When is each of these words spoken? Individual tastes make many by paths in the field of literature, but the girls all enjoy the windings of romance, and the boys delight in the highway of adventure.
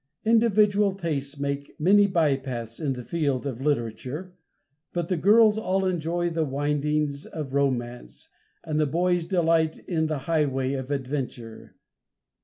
Individual 0.25 0.95
tastes 0.95 1.39
make 1.39 1.79
many 1.79 2.07
by 2.07 2.35
paths 2.35 2.79
in 2.79 2.93
the 2.93 3.03
field 3.03 3.45
of 3.45 3.61
literature, 3.61 4.35
but 4.93 5.09
the 5.09 5.15
girls 5.15 5.59
all 5.59 5.85
enjoy 5.85 6.27
the 6.27 6.43
windings 6.43 7.27
of 7.27 7.53
romance, 7.53 8.27
and 8.63 8.79
the 8.79 8.87
boys 8.87 9.27
delight 9.27 9.77
in 9.87 10.07
the 10.07 10.17
highway 10.25 10.73
of 10.73 10.89
adventure. 10.89 11.75